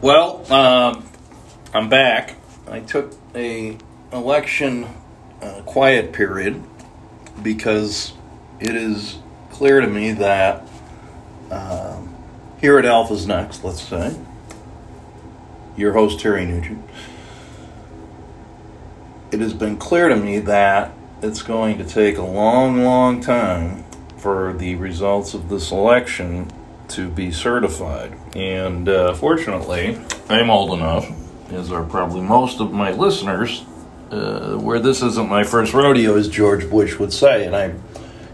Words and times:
Well, 0.00 0.52
um, 0.52 1.08
I'm 1.74 1.88
back. 1.88 2.36
I 2.68 2.78
took 2.78 3.14
a 3.34 3.76
election 4.12 4.86
uh, 5.42 5.62
quiet 5.66 6.12
period 6.12 6.62
because 7.42 8.12
it 8.60 8.76
is 8.76 9.18
clear 9.50 9.80
to 9.80 9.88
me 9.88 10.12
that 10.12 10.68
um, 11.50 12.14
here 12.60 12.78
at 12.78 12.84
Alpha's 12.84 13.26
Next, 13.26 13.64
let's 13.64 13.82
say, 13.82 14.16
your 15.76 15.94
host 15.94 16.20
Terry 16.20 16.46
Nugent, 16.46 16.88
it 19.32 19.40
has 19.40 19.52
been 19.52 19.78
clear 19.78 20.08
to 20.08 20.16
me 20.16 20.38
that 20.38 20.92
it's 21.22 21.42
going 21.42 21.76
to 21.76 21.84
take 21.84 22.18
a 22.18 22.22
long, 22.22 22.84
long 22.84 23.20
time 23.20 23.82
for 24.16 24.52
the 24.52 24.76
results 24.76 25.34
of 25.34 25.48
this 25.48 25.72
election 25.72 26.52
to 26.88 27.08
be 27.08 27.30
certified. 27.30 28.16
And 28.34 28.88
uh, 28.88 29.14
fortunately, 29.14 29.98
I'm 30.28 30.50
old 30.50 30.78
enough, 30.78 31.10
as 31.52 31.70
are 31.72 31.84
probably 31.84 32.22
most 32.22 32.60
of 32.60 32.72
my 32.72 32.90
listeners, 32.92 33.64
uh, 34.10 34.56
where 34.56 34.78
this 34.78 35.02
isn't 35.02 35.28
my 35.28 35.44
first 35.44 35.74
rodeo, 35.74 36.16
as 36.16 36.28
George 36.28 36.68
Bush 36.68 36.98
would 36.98 37.12
say. 37.12 37.46
And 37.46 37.54
I 37.54 37.74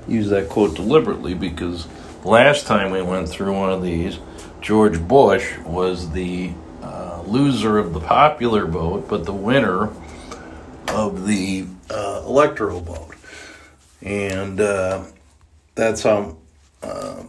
use 0.07 0.29
that 0.31 0.49
quote 0.49 0.77
deliberately 0.77 1.35
because 1.35 1.87
last 2.25 2.67
time 2.67 2.91
we 2.91 3.03
went 3.03 3.29
through 3.29 3.53
one 3.55 3.71
of 3.71 3.83
these, 3.83 4.19
George 4.61 5.01
Bush 5.01 5.59
was 5.59 6.11
the 6.13 6.53
uh, 6.83 7.23
loser 7.27 7.79
of 7.79 7.93
the 7.93 8.01
popular 8.01 8.67
vote, 8.67 9.09
but 9.09 9.25
the 9.25 9.33
winner 9.33 9.91
of 10.89 11.27
the 11.27 11.67
uh, 11.91 12.23
electoral 12.25 12.81
vote. 12.81 13.15
And 14.03 14.61
uh, 14.61 15.05
that's 15.75 16.03
how 16.03 16.37
uh, 16.83 17.25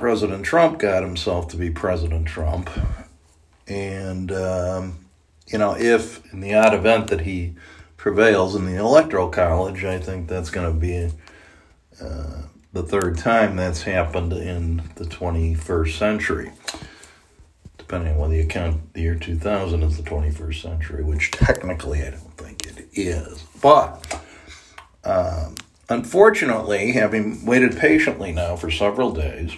President 0.00 0.46
Trump 0.46 0.78
got 0.78 1.02
himself 1.02 1.48
to 1.48 1.58
be 1.58 1.68
President 1.68 2.26
Trump. 2.26 2.70
And, 3.68 4.32
um, 4.32 5.04
you 5.46 5.58
know, 5.58 5.76
if 5.78 6.32
in 6.32 6.40
the 6.40 6.54
odd 6.54 6.72
event 6.72 7.08
that 7.08 7.20
he 7.20 7.54
prevails 7.98 8.54
in 8.54 8.64
the 8.64 8.76
Electoral 8.76 9.28
College, 9.28 9.84
I 9.84 9.98
think 9.98 10.26
that's 10.26 10.48
going 10.48 10.72
to 10.72 10.80
be 10.80 11.10
uh, 12.00 12.44
the 12.72 12.82
third 12.82 13.18
time 13.18 13.56
that's 13.56 13.82
happened 13.82 14.32
in 14.32 14.78
the 14.94 15.04
21st 15.04 15.98
century. 15.98 16.50
Depending 17.76 18.14
on 18.14 18.18
whether 18.20 18.34
you 18.34 18.46
count 18.46 18.94
the 18.94 19.02
year 19.02 19.16
2000 19.16 19.82
as 19.82 19.98
the 19.98 20.02
21st 20.02 20.62
century, 20.62 21.04
which 21.04 21.30
technically 21.30 22.00
I 22.00 22.12
don't 22.12 22.38
think 22.38 22.66
it 22.66 22.88
is. 22.94 23.44
But 23.60 24.18
um, 25.04 25.56
unfortunately, 25.90 26.92
having 26.92 27.44
waited 27.44 27.76
patiently 27.76 28.32
now 28.32 28.56
for 28.56 28.70
several 28.70 29.12
days, 29.12 29.52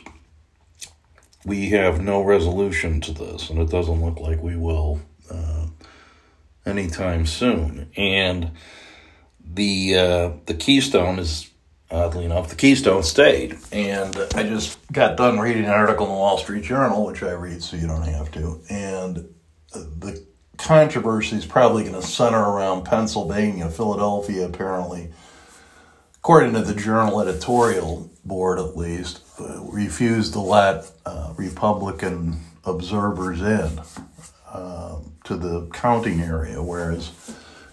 we 1.44 1.70
have 1.70 2.00
no 2.00 2.22
resolution 2.22 3.00
to 3.02 3.12
this, 3.12 3.50
and 3.50 3.58
it 3.58 3.70
doesn't 3.70 4.02
look 4.02 4.18
like 4.20 4.42
we 4.42 4.56
will 4.56 5.00
uh, 5.30 5.66
anytime 6.64 7.26
soon. 7.26 7.90
And 7.96 8.52
the 9.44 9.96
uh, 9.96 10.30
the 10.46 10.54
Keystone 10.54 11.18
is 11.18 11.50
oddly 11.90 12.24
enough 12.24 12.48
the 12.48 12.56
Keystone 12.56 13.02
State, 13.02 13.56
and 13.72 14.16
I 14.34 14.44
just 14.44 14.78
got 14.92 15.16
done 15.16 15.38
reading 15.38 15.64
an 15.64 15.70
article 15.70 16.06
in 16.06 16.12
the 16.12 16.18
Wall 16.18 16.38
Street 16.38 16.64
Journal, 16.64 17.04
which 17.04 17.22
I 17.22 17.32
read 17.32 17.62
so 17.62 17.76
you 17.76 17.86
don't 17.86 18.02
have 18.02 18.30
to, 18.32 18.60
and 18.70 19.28
the 19.72 20.24
controversy 20.58 21.36
is 21.36 21.46
probably 21.46 21.82
going 21.82 21.94
to 21.94 22.02
center 22.02 22.38
around 22.38 22.84
Pennsylvania, 22.84 23.68
Philadelphia, 23.68 24.46
apparently. 24.46 25.10
According 26.16 26.52
to 26.54 26.62
the 26.62 26.74
Journal 26.74 27.20
editorial 27.20 28.10
board, 28.24 28.60
at 28.60 28.76
least, 28.76 29.21
refused 29.70 30.32
to 30.34 30.40
let 30.40 30.90
uh, 31.06 31.32
Republican 31.36 32.40
observers 32.64 33.40
in 33.40 33.80
uh, 34.50 34.98
to 35.24 35.36
the 35.36 35.68
counting 35.72 36.20
area, 36.20 36.62
whereas 36.62 37.10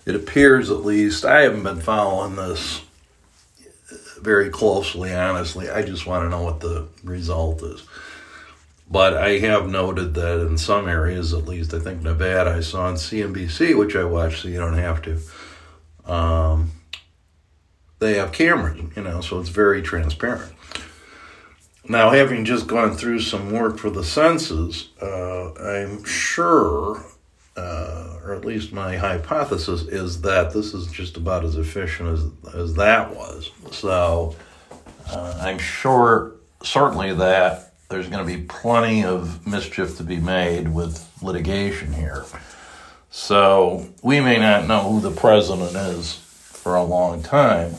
it 0.06 0.16
appears, 0.16 0.70
at 0.72 0.86
least, 0.86 1.26
I 1.26 1.42
haven't 1.42 1.64
been 1.64 1.82
following 1.82 2.36
this 2.36 2.82
very 4.22 4.50
closely, 4.50 5.14
honestly. 5.14 5.70
I 5.70 5.82
just 5.84 6.06
want 6.06 6.26
to 6.26 6.30
know 6.30 6.44
what 6.44 6.60
the 6.60 6.88
result 7.04 7.64
is. 7.64 7.84
But 8.92 9.16
I 9.16 9.38
have 9.40 9.70
noted 9.70 10.16
that 10.16 10.40
in 10.48 10.58
some 10.58 10.88
areas, 10.88 11.34
at 11.34 11.46
least 11.46 11.74
I 11.74 11.80
think 11.80 12.02
Nevada, 12.02 12.52
I 12.52 12.62
saw 12.62 12.88
on 12.88 12.96
CNBC, 12.96 13.78
which 13.78 13.96
I 13.96 14.04
watch 14.04 14.42
so 14.42 14.48
you 14.48 14.60
don't 14.60 14.74
have 14.78 15.02
to. 15.04 15.20
Um, 16.12 16.72
they 18.00 18.16
have 18.16 18.32
cameras, 18.32 18.82
you 18.96 19.04
know, 19.04 19.22
so 19.22 19.40
it's 19.40 19.50
very 19.50 19.82
transparent. 19.82 20.54
Now, 21.92 22.12
having 22.12 22.46
just 22.46 22.68
gone 22.68 22.96
through 22.96 23.22
some 23.22 23.52
work 23.52 23.80
for 23.80 23.90
the 23.90 24.04
census, 24.04 24.90
uh, 25.02 25.54
I'm 25.56 26.04
sure, 26.04 27.04
uh, 27.58 28.20
or 28.24 28.36
at 28.36 28.46
least 28.46 28.72
my 28.72 28.96
hypothesis 28.96 29.82
is 29.82 30.22
that 30.22 30.54
this 30.54 30.76
is 30.76 30.86
just 30.92 31.18
about 31.18 31.44
as 31.44 31.56
efficient 31.56 32.10
as 32.10 32.54
as 32.54 32.76
that 32.76 33.16
was. 33.16 33.50
So, 33.72 34.36
uh, 35.10 35.40
I'm 35.42 35.58
sure, 35.58 36.36
certainly, 36.62 37.12
that 37.16 37.74
there's 37.90 38.08
going 38.08 38.26
to 38.26 38.38
be 38.38 38.44
plenty 38.44 39.04
of 39.04 39.48
mischief 39.48 39.98
to 39.98 40.04
be 40.04 40.18
made 40.18 40.72
with 40.72 41.10
litigation 41.24 41.92
here. 41.92 42.24
So, 43.10 43.90
we 44.04 44.20
may 44.20 44.38
not 44.38 44.68
know 44.68 44.82
who 44.82 45.02
the 45.02 45.10
president 45.10 45.76
is 45.76 46.14
for 46.14 46.76
a 46.76 46.84
long 46.84 47.24
time 47.24 47.74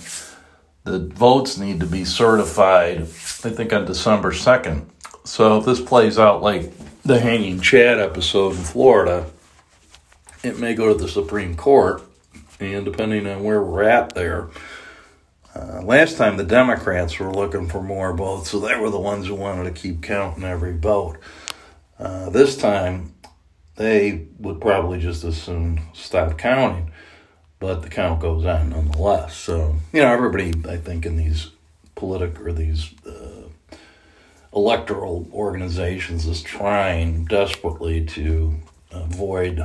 the 0.84 0.98
votes 0.98 1.58
need 1.58 1.80
to 1.80 1.86
be 1.86 2.04
certified, 2.04 3.00
I 3.00 3.04
think, 3.50 3.72
on 3.72 3.84
December 3.84 4.32
2nd. 4.32 4.86
So 5.24 5.58
if 5.58 5.66
this 5.66 5.80
plays 5.80 6.18
out 6.18 6.42
like 6.42 6.72
the 7.02 7.20
Hanging 7.20 7.60
Chad 7.60 7.98
episode 7.98 8.56
in 8.56 8.62
Florida, 8.62 9.30
it 10.42 10.58
may 10.58 10.74
go 10.74 10.92
to 10.92 11.02
the 11.02 11.08
Supreme 11.08 11.54
Court. 11.54 12.02
And 12.58 12.84
depending 12.84 13.26
on 13.26 13.42
where 13.42 13.62
we're 13.62 13.84
at 13.84 14.14
there, 14.14 14.48
uh, 15.54 15.82
last 15.82 16.16
time 16.16 16.36
the 16.36 16.44
Democrats 16.44 17.18
were 17.18 17.32
looking 17.32 17.68
for 17.68 17.82
more 17.82 18.14
votes, 18.14 18.50
so 18.50 18.60
they 18.60 18.76
were 18.76 18.90
the 18.90 19.00
ones 19.00 19.26
who 19.26 19.34
wanted 19.34 19.64
to 19.64 19.80
keep 19.80 20.02
counting 20.02 20.44
every 20.44 20.76
vote. 20.76 21.18
Uh, 21.98 22.30
this 22.30 22.56
time, 22.56 23.14
they 23.76 24.26
would 24.38 24.60
probably 24.60 24.98
just 24.98 25.24
as 25.24 25.40
soon 25.40 25.80
stop 25.94 26.38
counting 26.38 26.92
but 27.60 27.82
the 27.82 27.88
count 27.88 28.20
goes 28.20 28.44
on 28.44 28.70
nonetheless. 28.70 29.36
So 29.36 29.76
you 29.92 30.00
know, 30.00 30.12
everybody 30.12 30.52
I 30.68 30.76
think 30.76 31.06
in 31.06 31.16
these 31.16 31.50
political 31.94 32.48
or 32.48 32.52
these 32.52 32.92
uh, 33.06 33.76
electoral 34.52 35.28
organizations 35.32 36.26
is 36.26 36.42
trying 36.42 37.26
desperately 37.26 38.04
to 38.04 38.56
avoid 38.90 39.64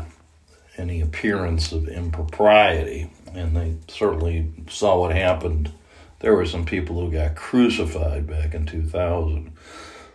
any 0.78 1.02
appearance 1.02 1.72
of 1.72 1.88
impropriety, 1.88 3.10
and 3.34 3.56
they 3.56 3.76
certainly 3.88 4.52
saw 4.70 5.00
what 5.00 5.16
happened. 5.16 5.72
There 6.20 6.36
were 6.36 6.46
some 6.46 6.66
people 6.66 7.00
who 7.00 7.12
got 7.12 7.36
crucified 7.36 8.28
back 8.28 8.54
in 8.54 8.66
2000. 8.66 9.52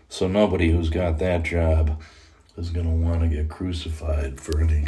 So 0.08 0.26
nobody 0.26 0.70
who's 0.70 0.90
got 0.90 1.18
that 1.18 1.44
job 1.44 2.00
is 2.56 2.70
going 2.70 2.86
to 2.86 2.92
want 2.92 3.22
to 3.22 3.28
get 3.28 3.48
crucified 3.48 4.40
for 4.40 4.60
any 4.60 4.86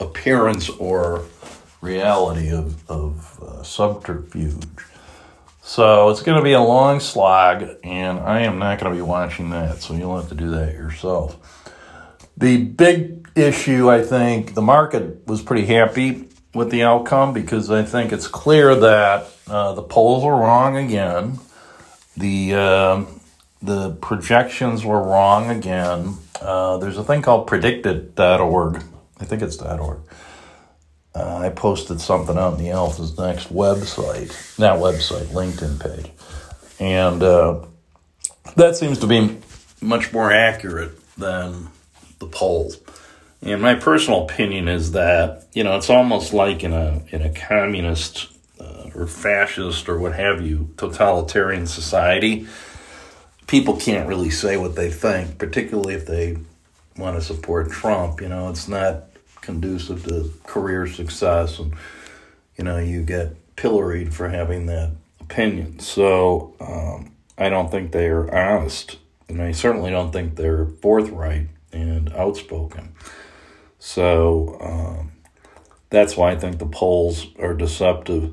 appearance 0.00 0.68
or 0.68 1.24
reality 1.82 2.50
of, 2.50 2.88
of 2.90 3.42
uh, 3.42 3.62
subterfuge. 3.62 4.66
So 5.62 6.08
it's 6.08 6.22
going 6.22 6.38
to 6.38 6.42
be 6.42 6.52
a 6.52 6.60
long 6.60 7.00
slog, 7.00 7.68
and 7.84 8.18
I 8.18 8.40
am 8.40 8.58
not 8.58 8.80
going 8.80 8.92
to 8.92 8.96
be 8.96 9.02
watching 9.02 9.50
that, 9.50 9.82
so 9.82 9.94
you'll 9.94 10.16
have 10.16 10.28
to 10.30 10.34
do 10.34 10.50
that 10.52 10.72
yourself. 10.72 11.36
The 12.36 12.64
big 12.64 13.28
issue, 13.36 13.90
I 13.90 14.02
think, 14.02 14.54
the 14.54 14.62
market 14.62 15.26
was 15.26 15.42
pretty 15.42 15.66
happy 15.66 16.28
with 16.54 16.70
the 16.70 16.82
outcome 16.82 17.32
because 17.32 17.70
I 17.70 17.82
think 17.84 18.12
it's 18.12 18.26
clear 18.26 18.74
that 18.74 19.28
uh, 19.48 19.74
the 19.74 19.82
polls 19.82 20.24
were 20.24 20.36
wrong 20.36 20.76
again. 20.76 21.38
The 22.16 22.54
uh, 22.54 23.04
the 23.62 23.92
projections 23.92 24.84
were 24.84 25.00
wrong 25.00 25.48
again. 25.48 26.16
Uh, 26.40 26.78
there's 26.78 26.98
a 26.98 27.04
thing 27.04 27.22
called 27.22 27.48
predictit.org. 27.48 28.82
I 29.20 29.24
think 29.24 29.42
it's 29.42 29.56
.org 29.62 30.00
uh, 31.14 31.36
I 31.36 31.50
posted 31.50 32.00
something 32.00 32.36
out 32.36 32.54
on 32.54 32.58
the 32.58 32.70
Alpha's 32.70 33.18
Next 33.18 33.52
website, 33.52 34.58
not 34.58 34.78
website, 34.78 35.26
LinkedIn 35.26 35.80
page. 35.80 36.10
And 36.80 37.22
uh, 37.22 37.66
that 38.56 38.76
seems 38.76 38.98
to 39.00 39.06
be 39.06 39.38
much 39.80 40.12
more 40.12 40.32
accurate 40.32 40.98
than 41.16 41.68
the 42.18 42.26
polls. 42.26 42.78
And 43.42 43.60
my 43.60 43.74
personal 43.74 44.24
opinion 44.24 44.68
is 44.68 44.92
that, 44.92 45.46
you 45.52 45.64
know, 45.64 45.76
it's 45.76 45.90
almost 45.90 46.32
like 46.32 46.64
in 46.64 46.72
a, 46.72 47.02
in 47.10 47.22
a 47.22 47.30
communist 47.30 48.28
uh, 48.60 48.90
or 48.94 49.06
fascist 49.06 49.88
or 49.88 49.98
what 49.98 50.14
have 50.14 50.40
you, 50.40 50.70
totalitarian 50.76 51.66
society, 51.66 52.46
people 53.48 53.76
can't 53.76 54.08
really 54.08 54.30
say 54.30 54.56
what 54.56 54.76
they 54.76 54.90
think, 54.90 55.38
particularly 55.38 55.94
if 55.94 56.06
they 56.06 56.38
want 56.96 57.16
to 57.16 57.22
support 57.22 57.70
Trump. 57.70 58.20
You 58.20 58.28
know, 58.28 58.48
it's 58.48 58.68
not 58.68 59.04
conducive 59.42 60.04
to 60.04 60.32
career 60.44 60.86
success, 60.86 61.58
and 61.58 61.74
you 62.56 62.64
know 62.64 62.78
you 62.78 63.02
get 63.02 63.36
pilloried 63.56 64.14
for 64.14 64.28
having 64.28 64.66
that 64.66 64.92
opinion. 65.20 65.78
So 65.78 66.54
um, 66.60 67.12
I 67.36 67.48
don't 67.50 67.70
think 67.70 67.92
they 67.92 68.08
are 68.08 68.34
honest, 68.34 68.98
and 69.28 69.42
I 69.42 69.52
certainly 69.52 69.90
don't 69.90 70.12
think 70.12 70.36
they're 70.36 70.66
forthright 70.80 71.48
and 71.72 72.12
outspoken. 72.14 72.94
So 73.78 74.56
um, 74.60 75.12
that's 75.90 76.16
why 76.16 76.32
I 76.32 76.36
think 76.36 76.58
the 76.58 76.66
polls 76.66 77.26
are 77.38 77.54
deceptive. 77.54 78.32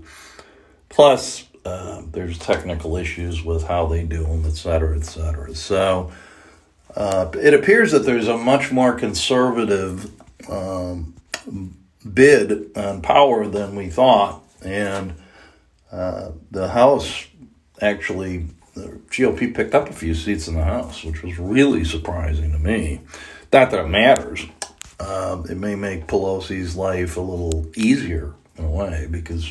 Plus, 0.89 1.45
uh, 1.65 2.01
there's 2.12 2.38
technical 2.38 2.97
issues 2.97 3.44
with 3.44 3.67
how 3.67 3.85
they 3.88 4.03
do 4.03 4.23
them, 4.23 4.45
et 4.45 4.55
cetera, 4.55 4.97
et 4.97 5.05
cetera. 5.05 5.53
So 5.55 6.12
uh, 6.95 7.31
it 7.41 7.53
appears 7.53 7.91
that 7.91 8.00
there's 8.00 8.27
a 8.27 8.38
much 8.38 8.71
more 8.71 8.94
conservative 8.94 10.12
um, 10.50 11.16
bid 12.13 12.78
on 12.78 13.01
power 13.01 13.48
than 13.48 13.75
we 13.75 13.90
thought. 13.90 14.44
And 14.63 15.16
uh, 15.92 16.31
the 16.51 16.69
House 16.69 17.28
actually, 17.81 18.48
the 18.74 19.00
GOP 19.10 19.54
picked 19.54 19.75
up 19.75 19.90
a 19.90 19.94
few 19.94 20.13
seats 20.13 20.48
in 20.48 20.56
the 20.56 20.63
House, 20.63 21.04
which 21.04 21.24
was 21.24 21.40
really 21.40 21.84
surprising 21.84 22.51
to 22.51 22.60
me. 22.60 23.01
Not 23.51 23.72
that 23.72 23.86
it 23.86 23.88
matters. 23.88 24.46
Um, 25.00 25.46
it 25.50 25.56
may 25.57 25.75
make 25.75 26.07
Pelosi's 26.07 26.75
life 26.75 27.18
a 27.18 27.22
little 27.22 27.66
easier 27.75 28.34
in 28.57 28.66
a 28.66 28.69
way 28.69 29.07
because 29.10 29.50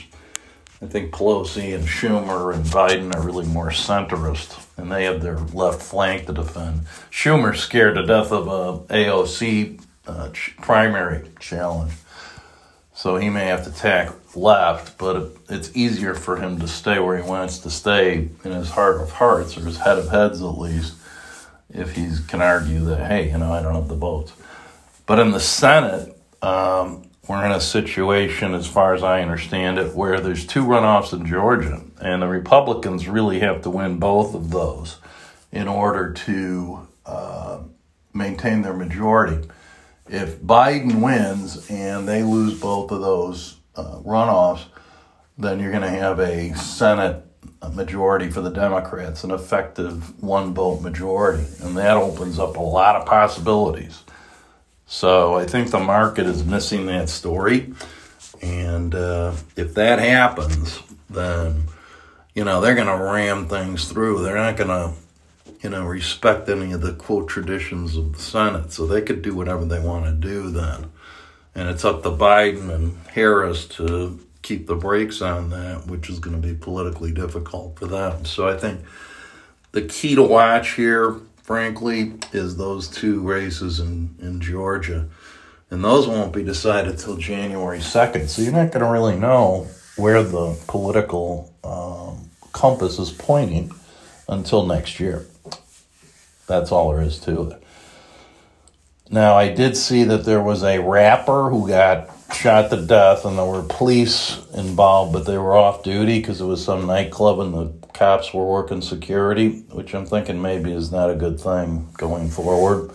I 0.80 0.86
think 0.86 1.12
Pelosi 1.12 1.74
and 1.74 1.84
Schumer 1.84 2.54
and 2.54 2.64
Biden 2.66 3.14
are 3.14 3.22
really 3.22 3.46
more 3.46 3.70
centrist, 3.70 4.64
and 4.76 4.92
they 4.92 5.04
have 5.04 5.22
their 5.22 5.38
left 5.38 5.82
flank 5.82 6.26
to 6.26 6.32
defend. 6.32 6.82
Schumer's 7.10 7.60
scared 7.60 7.96
to 7.96 8.06
death 8.06 8.30
of 8.30 8.46
a 8.46 8.94
AOC 8.94 9.80
uh, 10.08 10.30
ch- 10.30 10.56
primary 10.60 11.28
challenge, 11.38 11.92
so 12.94 13.16
he 13.16 13.30
may 13.30 13.46
have 13.46 13.64
to 13.64 13.70
tack 13.70 14.10
left. 14.34 14.98
But 14.98 15.32
it's 15.48 15.70
easier 15.76 16.14
for 16.14 16.36
him 16.36 16.58
to 16.60 16.66
stay 16.66 16.98
where 16.98 17.16
he 17.16 17.28
wants 17.28 17.58
to 17.60 17.70
stay 17.70 18.28
in 18.44 18.50
his 18.50 18.70
heart 18.70 19.00
of 19.00 19.12
hearts, 19.12 19.56
or 19.56 19.60
his 19.60 19.78
head 19.78 19.98
of 19.98 20.08
heads 20.08 20.40
at 20.40 20.58
least, 20.58 20.94
if 21.70 21.94
he 21.94 22.10
can 22.26 22.40
argue 22.40 22.80
that 22.86 23.06
hey, 23.06 23.30
you 23.30 23.38
know, 23.38 23.52
I 23.52 23.62
don't 23.62 23.74
have 23.74 23.88
the 23.88 23.96
votes. 23.96 24.32
But 25.06 25.18
in 25.18 25.30
the 25.30 25.40
Senate. 25.40 26.14
Um, 26.40 27.08
we're 27.28 27.44
in 27.44 27.52
a 27.52 27.60
situation, 27.60 28.54
as 28.54 28.66
far 28.66 28.94
as 28.94 29.02
I 29.02 29.20
understand 29.20 29.78
it, 29.78 29.94
where 29.94 30.18
there's 30.18 30.46
two 30.46 30.64
runoffs 30.64 31.12
in 31.12 31.26
Georgia, 31.26 31.82
and 32.00 32.22
the 32.22 32.26
Republicans 32.26 33.06
really 33.06 33.40
have 33.40 33.60
to 33.62 33.70
win 33.70 33.98
both 33.98 34.34
of 34.34 34.50
those 34.50 34.96
in 35.52 35.68
order 35.68 36.12
to 36.12 36.88
uh, 37.04 37.60
maintain 38.14 38.62
their 38.62 38.72
majority. 38.72 39.46
If 40.08 40.40
Biden 40.40 41.02
wins 41.02 41.68
and 41.70 42.08
they 42.08 42.22
lose 42.22 42.58
both 42.58 42.90
of 42.90 43.00
those 43.00 43.56
uh, 43.76 43.98
runoffs, 44.04 44.64
then 45.36 45.60
you're 45.60 45.70
going 45.70 45.82
to 45.82 45.88
have 45.88 46.18
a 46.18 46.54
Senate 46.54 47.24
majority 47.72 48.30
for 48.30 48.40
the 48.40 48.50
Democrats, 48.50 49.24
an 49.24 49.30
effective 49.30 50.22
one 50.22 50.54
vote 50.54 50.80
majority, 50.80 51.44
and 51.62 51.76
that 51.76 51.96
opens 51.96 52.38
up 52.38 52.56
a 52.56 52.60
lot 52.60 52.96
of 52.96 53.06
possibilities. 53.06 54.02
So 54.86 55.34
I 55.34 55.44
think 55.44 55.70
the 55.70 55.78
market 55.78 56.26
is 56.26 56.44
missing 56.44 56.86
that 56.86 57.08
story. 57.08 57.74
And 58.40 58.94
uh, 58.94 59.34
if 59.56 59.74
that 59.74 59.98
happens, 59.98 60.80
then, 61.10 61.64
you 62.34 62.44
know, 62.44 62.60
they're 62.60 62.74
going 62.74 62.86
to 62.86 63.04
ram 63.04 63.48
things 63.48 63.88
through. 63.88 64.22
They're 64.22 64.36
not 64.36 64.56
going 64.56 64.68
to, 64.68 64.92
you 65.62 65.70
know, 65.70 65.84
respect 65.84 66.48
any 66.48 66.72
of 66.72 66.80
the 66.80 66.92
quote 66.92 67.28
traditions 67.28 67.96
of 67.96 68.14
the 68.14 68.18
Senate. 68.20 68.72
So 68.72 68.86
they 68.86 69.02
could 69.02 69.22
do 69.22 69.34
whatever 69.34 69.64
they 69.64 69.80
want 69.80 70.04
to 70.04 70.12
do 70.12 70.50
then. 70.50 70.90
And 71.54 71.68
it's 71.68 71.84
up 71.84 72.02
to 72.02 72.10
Biden 72.10 72.70
and 72.72 72.98
Harris 73.08 73.66
to 73.68 74.18
keep 74.42 74.66
the 74.66 74.76
brakes 74.76 75.20
on 75.20 75.50
that, 75.50 75.86
which 75.86 76.08
is 76.08 76.18
going 76.18 76.40
to 76.40 76.46
be 76.46 76.54
politically 76.54 77.12
difficult 77.12 77.78
for 77.78 77.86
them. 77.86 78.24
So 78.24 78.48
I 78.48 78.56
think 78.56 78.80
the 79.72 79.82
key 79.82 80.14
to 80.14 80.22
watch 80.22 80.74
here 80.74 81.20
frankly, 81.48 82.12
is 82.34 82.58
those 82.58 82.88
two 82.88 83.22
races 83.22 83.80
in, 83.80 84.14
in 84.20 84.38
Georgia. 84.38 85.08
And 85.70 85.82
those 85.82 86.06
won't 86.06 86.30
be 86.30 86.44
decided 86.44 86.98
till 86.98 87.16
January 87.16 87.78
2nd. 87.78 88.28
So 88.28 88.42
you're 88.42 88.52
not 88.52 88.70
going 88.70 88.84
to 88.84 88.92
really 88.92 89.16
know 89.16 89.66
where 89.96 90.22
the 90.22 90.60
political 90.66 91.50
um, 91.64 92.28
compass 92.52 92.98
is 92.98 93.10
pointing 93.10 93.72
until 94.28 94.66
next 94.66 95.00
year. 95.00 95.24
That's 96.48 96.72
all 96.72 96.90
there 96.90 97.02
is 97.02 97.20
to 97.20 97.50
it. 97.50 97.62
Now, 99.10 99.36
I 99.36 99.48
did 99.48 99.76
see 99.76 100.04
that 100.04 100.24
there 100.24 100.42
was 100.42 100.62
a 100.62 100.80
rapper 100.80 101.48
who 101.48 101.68
got 101.68 102.10
shot 102.34 102.70
to 102.70 102.84
death, 102.84 103.24
and 103.24 103.38
there 103.38 103.44
were 103.44 103.62
police 103.62 104.38
involved, 104.54 105.12
but 105.12 105.24
they 105.24 105.38
were 105.38 105.56
off 105.56 105.82
duty 105.82 106.18
because 106.18 106.40
it 106.40 106.44
was 106.44 106.62
some 106.62 106.86
nightclub 106.86 107.40
and 107.40 107.54
the 107.54 107.88
cops 107.94 108.34
were 108.34 108.44
working 108.46 108.82
security, 108.82 109.60
which 109.72 109.94
I'm 109.94 110.06
thinking 110.06 110.42
maybe 110.42 110.72
is 110.72 110.92
not 110.92 111.10
a 111.10 111.14
good 111.14 111.40
thing 111.40 111.88
going 111.96 112.28
forward. 112.28 112.90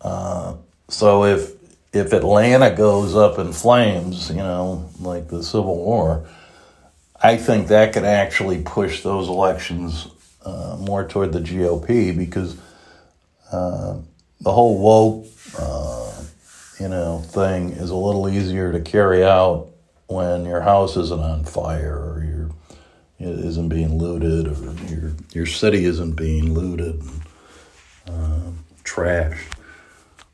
Uh, 0.00 0.54
so 0.88 1.24
if 1.24 1.52
if 1.92 2.12
Atlanta 2.12 2.70
goes 2.74 3.16
up 3.16 3.38
in 3.38 3.52
flames, 3.52 4.30
you 4.30 4.36
know, 4.36 4.88
like 5.00 5.28
the 5.28 5.42
Civil 5.42 5.76
War, 5.76 6.28
I 7.20 7.36
think 7.36 7.68
that 7.68 7.92
could 7.92 8.04
actually 8.04 8.62
push 8.62 9.02
those 9.02 9.28
elections 9.28 10.06
uh, 10.44 10.76
more 10.78 11.06
toward 11.06 11.32
the 11.32 11.40
GOP 11.40 12.16
because 12.16 12.56
uh, 13.52 13.98
the 14.40 14.52
whole 14.52 14.78
woke, 14.78 15.26
uh, 15.58 16.12
you 16.78 16.88
know, 16.88 17.18
thing 17.18 17.70
is 17.70 17.90
a 17.90 17.96
little 17.96 18.28
easier 18.28 18.72
to 18.72 18.80
carry 18.80 19.24
out 19.24 19.68
when 20.06 20.44
your 20.44 20.60
house 20.60 20.96
isn't 20.96 21.20
on 21.20 21.44
fire 21.44 21.96
or 21.96 22.24
your 22.24 22.50
isn't 23.18 23.68
being 23.68 23.98
looted 23.98 24.48
or 24.48 24.74
your 24.88 25.12
your 25.32 25.46
city 25.46 25.84
isn't 25.84 26.12
being 26.12 26.54
looted 26.54 27.02
and 27.02 27.22
uh, 28.08 28.50
trashed. 28.82 29.38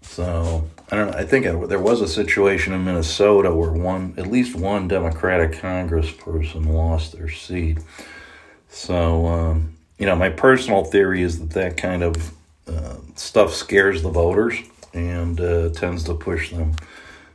So 0.03 0.71
I 0.91 0.97
don't. 0.97 1.15
I 1.15 1.25
think 1.25 1.45
there 1.69 1.81
was 1.81 2.01
a 2.01 2.09
situation 2.09 2.73
in 2.73 2.85
Minnesota 2.85 3.53
where 3.53 3.73
one, 3.73 4.15
at 4.17 4.29
least 4.29 4.55
one 4.55 4.89
Democratic 4.89 5.53
Congressperson 5.61 6.67
lost 6.67 7.13
their 7.13 7.29
seat. 7.29 7.79
So 8.69 9.27
um, 9.27 9.77
you 9.99 10.07
know, 10.07 10.17
my 10.17 10.29
personal 10.29 10.85
theory 10.85 11.23
is 11.23 11.41
that 11.41 11.51
that 11.51 11.77
kind 11.77 12.03
of 12.03 12.33
uh, 12.67 12.97
stuff 13.15 13.53
scares 13.53 14.03
the 14.03 14.11
voters 14.11 14.57
and 14.93 15.41
uh, 15.41 15.69
tends 15.71 16.05
to 16.05 16.15
push 16.15 16.51
them 16.51 16.73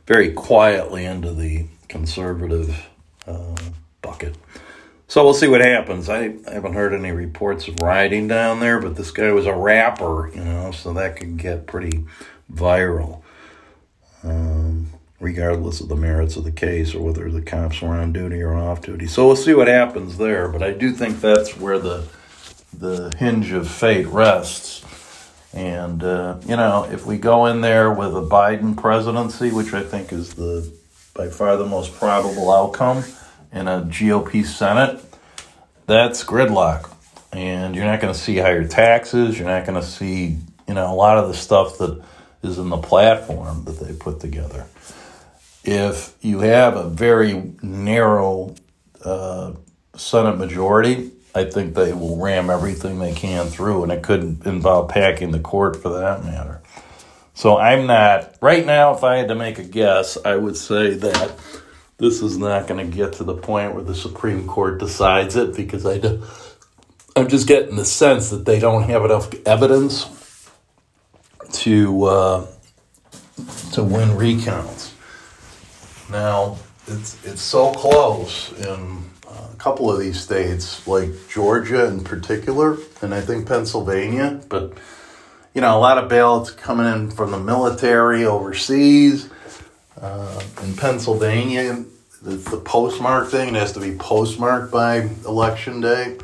very 0.06 0.32
quietly 0.32 1.04
into 1.04 1.32
the 1.32 1.66
conservative 1.88 2.88
uh, 3.26 3.56
bucket. 4.00 4.36
So 5.06 5.22
we'll 5.22 5.34
see 5.34 5.48
what 5.48 5.60
happens. 5.60 6.08
I, 6.08 6.34
I 6.48 6.54
haven't 6.54 6.72
heard 6.72 6.94
any 6.94 7.12
reports 7.12 7.68
of 7.68 7.78
rioting 7.80 8.28
down 8.28 8.60
there, 8.60 8.80
but 8.80 8.96
this 8.96 9.10
guy 9.10 9.30
was 9.30 9.46
a 9.46 9.54
rapper, 9.54 10.30
you 10.34 10.42
know, 10.42 10.70
so 10.70 10.94
that 10.94 11.16
could 11.16 11.36
get 11.36 11.66
pretty 11.66 12.04
viral, 12.50 13.22
um, 14.24 14.88
regardless 15.20 15.80
of 15.80 15.88
the 15.88 15.96
merits 15.96 16.36
of 16.36 16.44
the 16.44 16.50
case 16.50 16.94
or 16.94 17.02
whether 17.02 17.30
the 17.30 17.42
cops 17.42 17.82
were 17.82 17.90
on 17.90 18.12
duty 18.12 18.40
or 18.40 18.54
off 18.54 18.80
duty. 18.80 19.06
So 19.06 19.26
we'll 19.26 19.36
see 19.36 19.54
what 19.54 19.68
happens 19.68 20.16
there. 20.16 20.48
But 20.48 20.62
I 20.62 20.72
do 20.72 20.92
think 20.92 21.20
that's 21.20 21.56
where 21.58 21.78
the 21.78 22.08
the 22.72 23.14
hinge 23.18 23.52
of 23.52 23.68
fate 23.70 24.06
rests. 24.06 24.82
And 25.54 26.02
uh, 26.02 26.38
you 26.46 26.56
know, 26.56 26.88
if 26.90 27.04
we 27.04 27.18
go 27.18 27.46
in 27.46 27.60
there 27.60 27.92
with 27.92 28.16
a 28.16 28.22
Biden 28.22 28.76
presidency, 28.76 29.50
which 29.50 29.74
I 29.74 29.82
think 29.82 30.12
is 30.12 30.34
the 30.34 30.72
by 31.14 31.28
far 31.28 31.56
the 31.56 31.66
most 31.66 31.94
probable 31.94 32.50
outcome 32.50 33.04
in 33.52 33.68
a 33.68 33.82
GOP 33.82 34.46
Senate, 34.46 35.04
that's 35.86 36.24
gridlock. 36.24 36.90
And 37.32 37.74
you're 37.74 37.84
not 37.84 38.00
going 38.00 38.12
to 38.12 38.18
see 38.18 38.38
higher 38.38 38.66
taxes. 38.66 39.38
You're 39.38 39.48
not 39.48 39.66
going 39.66 39.80
to 39.80 39.86
see, 39.86 40.38
you 40.68 40.74
know, 40.74 40.92
a 40.92 40.94
lot 40.94 41.18
of 41.18 41.28
the 41.28 41.34
stuff 41.34 41.78
that 41.78 42.02
is 42.42 42.58
in 42.58 42.68
the 42.68 42.78
platform 42.78 43.64
that 43.64 43.78
they 43.78 43.92
put 43.92 44.20
together. 44.20 44.66
If 45.64 46.14
you 46.20 46.40
have 46.40 46.76
a 46.76 46.88
very 46.88 47.54
narrow 47.62 48.54
uh, 49.04 49.52
Senate 49.96 50.36
majority, 50.36 51.12
I 51.34 51.44
think 51.44 51.74
they 51.74 51.92
will 51.92 52.16
ram 52.16 52.50
everything 52.50 52.98
they 52.98 53.14
can 53.14 53.46
through, 53.46 53.84
and 53.84 53.92
it 53.92 54.02
could 54.02 54.42
involve 54.44 54.90
packing 54.90 55.30
the 55.30 55.40
court 55.40 55.82
for 55.82 55.88
that 56.00 56.24
matter. 56.24 56.60
So 57.34 57.56
I'm 57.56 57.86
not, 57.86 58.36
right 58.42 58.64
now, 58.64 58.94
if 58.94 59.02
I 59.02 59.16
had 59.16 59.28
to 59.28 59.34
make 59.34 59.58
a 59.58 59.64
guess, 59.64 60.18
I 60.24 60.36
would 60.36 60.56
say 60.56 60.94
that 60.94 61.32
this 61.96 62.20
is 62.20 62.36
not 62.36 62.66
going 62.66 62.84
to 62.84 62.96
get 62.96 63.14
to 63.14 63.24
the 63.24 63.34
point 63.34 63.74
where 63.74 63.84
the 63.84 63.94
Supreme 63.94 64.46
Court 64.46 64.78
decides 64.78 65.36
it 65.36 65.56
because 65.56 65.86
I 65.86 65.98
do, 65.98 66.22
I'm 67.16 67.28
just 67.28 67.48
getting 67.48 67.76
the 67.76 67.84
sense 67.84 68.30
that 68.30 68.44
they 68.44 68.58
don't 68.58 68.82
have 68.84 69.04
enough 69.04 69.32
evidence 69.46 70.06
to 71.52 72.04
uh, 72.04 72.46
to 73.72 73.82
win 73.82 74.16
recounts. 74.16 74.94
Now 76.10 76.58
it's 76.86 77.24
it's 77.24 77.42
so 77.42 77.72
close 77.72 78.52
in 78.52 79.04
a 79.32 79.56
couple 79.56 79.90
of 79.90 80.00
these 80.00 80.20
states, 80.20 80.86
like 80.86 81.10
Georgia 81.28 81.86
in 81.86 82.04
particular, 82.04 82.76
and 83.00 83.14
I 83.14 83.20
think 83.20 83.46
Pennsylvania, 83.46 84.40
but 84.48 84.72
you 85.54 85.60
know, 85.60 85.76
a 85.76 85.80
lot 85.80 85.98
of 85.98 86.08
ballots 86.08 86.50
coming 86.50 86.86
in 86.86 87.10
from 87.10 87.30
the 87.30 87.38
military 87.38 88.24
overseas. 88.24 89.28
Uh, 90.00 90.42
in 90.62 90.74
Pennsylvania, 90.74 91.84
the 92.22 92.60
postmark 92.64 93.30
thing. 93.30 93.48
It 93.48 93.54
has 93.54 93.72
to 93.72 93.80
be 93.80 93.94
postmarked 93.96 94.72
by 94.72 95.08
election 95.26 95.80
day. 95.80 96.18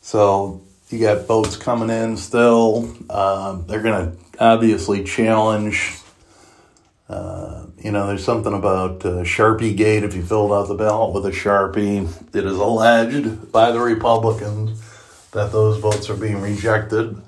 So, 0.00 0.62
you 0.88 1.00
got 1.00 1.26
votes 1.26 1.56
coming 1.56 1.90
in 1.90 2.16
still. 2.16 2.94
Uh, 3.08 3.54
they're 3.66 3.82
going 3.82 4.12
to 4.12 4.16
obviously 4.38 5.04
challenge. 5.04 5.96
Uh, 7.08 7.41
you 7.82 7.90
know, 7.90 8.06
there's 8.06 8.24
something 8.24 8.54
about 8.54 9.04
uh, 9.04 9.22
Sharpie 9.24 9.76
Gate. 9.76 10.04
If 10.04 10.14
you 10.14 10.22
filled 10.22 10.52
out 10.52 10.68
the 10.68 10.74
ballot 10.74 11.14
with 11.14 11.26
a 11.26 11.30
Sharpie, 11.30 12.08
it 12.34 12.44
is 12.44 12.56
alleged 12.56 13.50
by 13.50 13.72
the 13.72 13.80
Republicans 13.80 14.80
that 15.32 15.50
those 15.50 15.78
votes 15.78 16.08
are 16.08 16.16
being 16.16 16.40
rejected. 16.40 17.20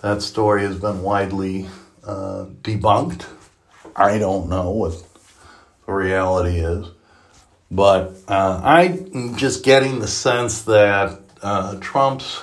That 0.00 0.22
story 0.22 0.62
has 0.62 0.78
been 0.78 1.02
widely 1.02 1.68
uh, 2.04 2.46
debunked. 2.62 3.26
I 3.94 4.18
don't 4.18 4.48
know 4.48 4.70
what 4.70 4.94
the 5.86 5.92
reality 5.92 6.60
is. 6.60 6.86
But 7.70 8.14
uh, 8.28 8.60
I'm 8.64 9.36
just 9.36 9.62
getting 9.62 9.98
the 9.98 10.08
sense 10.08 10.62
that 10.62 11.20
uh, 11.42 11.76
Trump's 11.80 12.42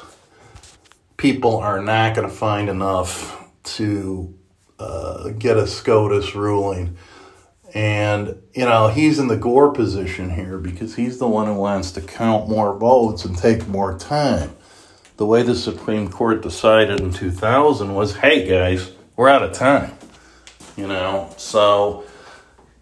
people 1.17 1.57
are 1.57 1.81
not 1.81 2.15
going 2.15 2.27
to 2.27 2.33
find 2.33 2.69
enough 2.69 3.41
to 3.63 4.37
uh, 4.77 5.29
get 5.29 5.57
a 5.57 5.65
SCOTUS 5.65 6.35
ruling. 6.35 6.97
And, 7.75 8.41
you 8.53 8.63
know, 8.63 8.87
he's 8.87 9.19
in 9.19 9.27
the 9.27 9.35
Gore 9.35 9.73
position 9.73 10.29
here 10.29 10.57
because 10.57 10.95
he's 10.95 11.19
the 11.19 11.27
one 11.27 11.47
who 11.47 11.55
wants 11.55 11.91
to 11.91 12.01
count 12.01 12.47
more 12.47 12.75
votes 12.77 13.25
and 13.25 13.37
take 13.37 13.67
more 13.67 13.99
time. 13.99 14.55
The 15.17 15.25
way 15.25 15.43
the 15.43 15.55
Supreme 15.55 16.09
Court 16.09 16.41
decided 16.41 17.01
in 17.01 17.11
2000 17.11 17.93
was 17.93 18.15
hey, 18.15 18.47
guys, 18.47 18.91
we're 19.17 19.27
out 19.27 19.43
of 19.43 19.51
time. 19.51 19.91
You 20.77 20.87
know, 20.87 21.33
so 21.35 22.05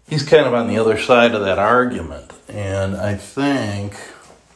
he's 0.08 0.22
kind 0.22 0.46
of 0.46 0.54
on 0.54 0.68
the 0.68 0.78
other 0.78 0.96
side 0.96 1.34
of 1.34 1.40
that 1.42 1.58
argument. 1.58 2.32
And 2.48 2.96
I 2.96 3.16
think 3.16 3.96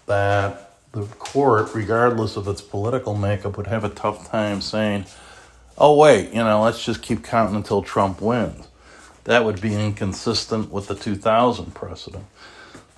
that 0.06 0.72
the 0.92 1.02
court, 1.02 1.74
regardless 1.74 2.36
of 2.36 2.46
its 2.46 2.60
political 2.60 3.16
makeup, 3.16 3.56
would 3.56 3.66
have 3.66 3.82
a 3.82 3.88
tough 3.88 4.30
time 4.30 4.60
saying, 4.60 5.06
oh, 5.76 5.96
wait, 5.96 6.28
you 6.28 6.44
know, 6.44 6.62
let's 6.62 6.84
just 6.84 7.02
keep 7.02 7.24
counting 7.24 7.56
until 7.56 7.82
Trump 7.82 8.20
wins. 8.20 8.67
That 9.28 9.44
would 9.44 9.60
be 9.60 9.74
inconsistent 9.74 10.72
with 10.72 10.86
the 10.86 10.94
2000 10.94 11.74
precedent. 11.74 12.24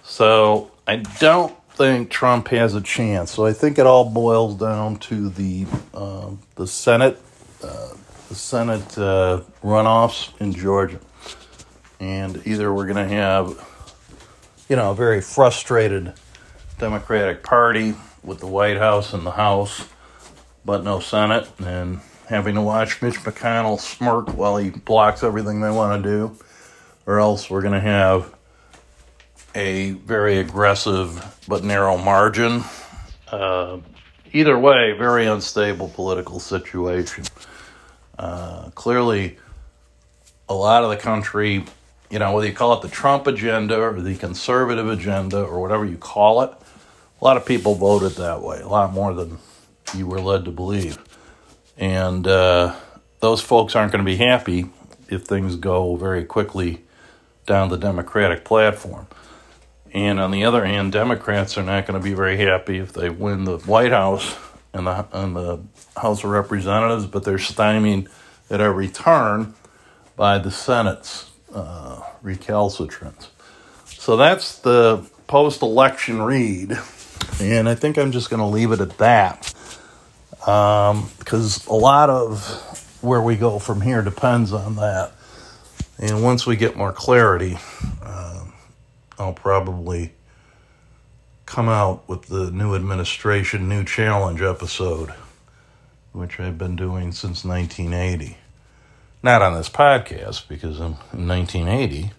So 0.05 0.71
I 0.87 0.99
don't 1.19 1.53
think 1.71 2.09
Trump 2.09 2.47
has 2.49 2.77
a 2.77 2.81
chance. 2.81 3.33
So 3.33 3.47
I 3.47 3.53
think 3.53 3.81
it 3.81 3.87
all 3.87 4.09
boils 4.09 4.55
down 4.55 4.99
to 5.11 5.29
the 5.29 5.67
uh, 5.93 6.31
the 6.55 6.69
Senate 6.69 7.21
uh, 7.65 7.95
the 8.29 8.37
Senate 8.37 8.97
uh, 8.97 9.41
runoffs 9.65 10.31
in 10.41 10.53
Georgia, 10.53 11.01
and 11.99 12.41
either 12.47 12.73
we're 12.73 12.87
going 12.87 13.09
to 13.09 13.13
have 13.13 13.49
you 14.69 14.77
know 14.77 14.93
a 14.93 14.95
very 14.95 15.21
frustrated 15.21 16.13
Democratic 16.79 17.43
Party 17.43 17.97
with 18.23 18.39
the 18.39 18.47
White 18.47 18.77
House 18.77 19.13
and 19.13 19.27
the 19.27 19.33
House, 19.33 19.85
but 20.65 20.85
no 20.85 21.01
Senate, 21.01 21.49
and 21.59 22.01
having 22.31 22.55
to 22.55 22.63
watch 22.63 23.03
Mitch 23.03 23.17
McConnell 23.17 23.79
smirk 23.79 24.29
while 24.37 24.57
he 24.57 24.71
blocks 24.71 25.25
everything 25.25 25.61
they 25.61 25.71
want 25.71 26.01
to 26.01 26.09
do, 26.09 26.37
or 27.05 27.19
else 27.19 27.51
we're 27.51 27.61
going 27.61 27.75
to 27.75 27.81
have 27.81 28.33
a 29.57 29.91
very 29.91 30.39
aggressive 30.39 31.43
but 31.49 31.65
narrow 31.65 31.99
margin. 31.99 32.63
Uh, 33.33 33.79
either 34.33 34.57
way, 34.57 34.93
very 34.93 35.27
unstable 35.27 35.89
political 35.89 36.39
situation. 36.39 37.25
Uh, 38.17 38.71
clearly, 38.77 39.37
a 40.49 40.55
lot 40.55 40.85
of 40.85 40.91
the 40.91 40.97
country, 40.97 41.65
you 42.11 42.21
know, 42.21 42.33
whether 42.33 42.47
you 42.47 42.53
call 42.53 42.75
it 42.75 42.83
the 42.83 42.89
Trump 42.89 43.27
agenda 43.27 43.77
or 43.77 44.01
the 44.01 44.15
conservative 44.15 44.89
agenda 44.89 45.43
or 45.43 45.61
whatever 45.61 45.85
you 45.85 45.97
call 45.97 46.43
it, 46.43 46.51
a 47.21 47.25
lot 47.25 47.37
of 47.37 47.45
people 47.45 47.75
voted 47.75 48.13
that 48.13 48.41
way, 48.41 48.61
a 48.61 48.69
lot 48.69 48.93
more 48.93 49.15
than 49.15 49.39
you 49.97 50.07
were 50.07 50.21
led 50.21 50.45
to 50.45 50.53
believe. 50.53 50.97
And 51.81 52.27
uh, 52.27 52.77
those 53.21 53.41
folks 53.41 53.75
aren't 53.75 53.91
going 53.91 54.05
to 54.05 54.11
be 54.11 54.19
happy 54.19 54.67
if 55.09 55.25
things 55.25 55.57
go 55.57 55.97
very 55.97 56.25
quickly 56.25 56.83
down 57.47 57.71
the 57.71 57.79
Democratic 57.79 58.45
platform. 58.45 59.09
And 59.93 60.21
on 60.21 60.31
the 60.31 60.45
other 60.45 60.65
hand, 60.65 60.93
Democrats 60.93 61.59
are 61.59 61.65
not 61.65 61.87
going 61.87 61.99
to 61.99 62.05
be 62.05 62.15
very 62.15 62.37
happy 62.37 62.79
if 62.79 62.93
they 62.93 63.11
win 63.11 63.45
the 63.45 63.59
White 63.59 63.91
House 63.91 64.37
and 64.73 64.87
the, 64.87 65.07
and 65.13 65.35
the 65.35 65.61
House 65.97 66.23
of 66.23 66.31
Representatives, 66.31 67.07
but 67.07 67.25
they're 67.25 67.39
stymied 67.39 68.09
at 68.51 68.61
every 68.61 68.89
turn 68.89 69.55
by 70.17 70.39
the 70.39 70.51
Senate's 70.51 71.31
uh, 71.53 72.03
recalcitrance. 72.23 73.31
So 73.87 74.17
that's 74.17 74.59
the 74.59 75.05
post 75.27 75.63
election 75.63 76.23
read. 76.23 76.79
And 77.41 77.69
I 77.69 77.75
think 77.75 77.97
I'm 77.97 78.13
just 78.13 78.29
going 78.29 78.41
to 78.41 78.47
leave 78.47 78.71
it 78.71 78.81
at 78.81 78.99
that. 78.99 79.50
Because 80.41 81.69
um, 81.69 81.75
a 81.75 81.77
lot 81.77 82.11
of 82.11 82.99
where 83.03 83.21
we 83.21 83.37
go 83.37 83.59
from 83.59 83.81
here 83.81 84.03
depends 84.03 84.53
on 84.53 84.77
that. 84.77 85.13
And 85.99 86.23
once 86.23 86.47
we 86.47 86.57
get 86.57 86.77
more 86.77 86.93
clarity, 86.93 87.59
uh, 88.03 88.45
I'll 89.19 89.35
probably 89.35 90.13
come 91.45 91.69
out 91.69 92.09
with 92.09 92.23
the 92.23 92.51
new 92.51 92.75
administration, 92.75 93.69
new 93.69 93.85
challenge 93.85 94.41
episode, 94.41 95.13
which 96.13 96.41
I've 96.41 96.57
been 96.57 96.77
doing 96.77 97.13
since 97.13 97.45
1980. 97.45 98.39
Not 99.23 99.43
on 99.43 99.55
this 99.55 99.69
podcast, 99.69 100.49
because 100.49 100.79
in, 100.79 100.97
in 101.13 101.29
1980, 101.29 102.13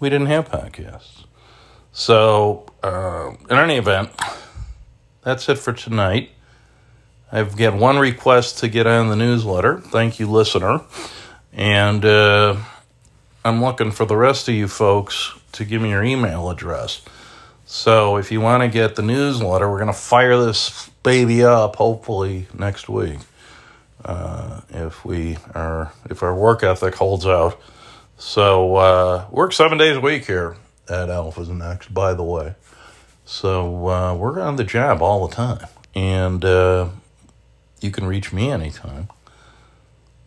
we 0.00 0.08
didn't 0.08 0.28
have 0.28 0.48
podcasts. 0.48 1.24
So, 1.92 2.66
uh, 2.82 3.32
in 3.50 3.56
any 3.56 3.76
event, 3.76 4.10
that's 5.22 5.48
it 5.48 5.58
for 5.58 5.72
tonight. 5.72 6.30
I've 7.30 7.56
got 7.56 7.74
one 7.74 7.98
request 7.98 8.58
to 8.58 8.68
get 8.68 8.86
on 8.86 9.08
the 9.08 9.16
newsletter. 9.16 9.80
Thank 9.80 10.20
you, 10.20 10.30
listener. 10.30 10.80
And 11.52 12.04
uh, 12.04 12.56
I'm 13.44 13.60
looking 13.60 13.90
for 13.90 14.06
the 14.06 14.16
rest 14.16 14.48
of 14.48 14.54
you 14.54 14.68
folks 14.68 15.34
to 15.52 15.64
give 15.64 15.82
me 15.82 15.90
your 15.90 16.04
email 16.04 16.50
address. 16.50 17.02
So 17.64 18.16
if 18.16 18.30
you 18.30 18.40
want 18.40 18.62
to 18.62 18.68
get 18.68 18.94
the 18.94 19.02
newsletter, 19.02 19.68
we're 19.68 19.78
going 19.78 19.92
to 19.92 19.98
fire 19.98 20.38
this 20.38 20.88
baby 21.02 21.42
up 21.42 21.76
hopefully 21.76 22.46
next 22.56 22.88
week. 22.88 23.18
Uh, 24.04 24.60
if 24.70 25.04
we 25.04 25.36
are, 25.52 25.92
if 26.08 26.22
our 26.22 26.34
work 26.34 26.62
ethic 26.62 26.94
holds 26.94 27.26
out. 27.26 27.60
So 28.18 28.76
uh, 28.76 29.26
work 29.30 29.52
seven 29.52 29.78
days 29.78 29.96
a 29.96 30.00
week 30.00 30.26
here 30.26 30.56
at 30.88 31.10
Alpha's 31.10 31.48
Next, 31.48 31.92
by 31.92 32.14
the 32.14 32.22
way. 32.22 32.54
So 33.24 33.88
uh, 33.88 34.14
we're 34.14 34.40
on 34.40 34.56
the 34.56 34.64
job 34.64 35.02
all 35.02 35.26
the 35.26 35.34
time. 35.34 35.66
And 35.94 36.44
uh, 36.44 36.90
you 37.80 37.90
can 37.90 38.06
reach 38.06 38.32
me 38.32 38.50
anytime. 38.50 39.08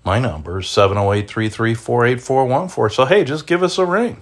My 0.04 0.20
number 0.20 0.60
is 0.60 0.68
708 0.70 1.30
334 1.30 2.06
8414. 2.06 2.96
So, 2.96 3.06
hey, 3.06 3.24
just 3.24 3.48
give 3.48 3.64
us 3.64 3.78
a 3.78 3.86
ring. 3.86 4.22